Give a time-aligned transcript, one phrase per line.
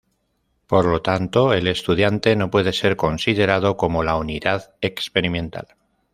[0.65, 5.75] Por lo tanto, el estudiante no puede ser considerado como la unidad experimental.